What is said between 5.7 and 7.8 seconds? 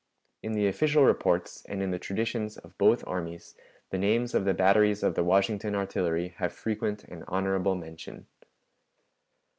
Artillery have frequent and honorable